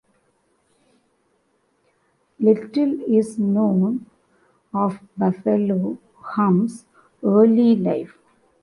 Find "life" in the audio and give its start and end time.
7.75-8.17